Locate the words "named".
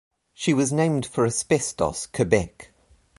0.73-1.05